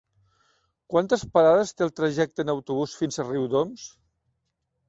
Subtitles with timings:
[0.93, 3.85] Quantes parades té el trajecte en autobús fins a Riudoms?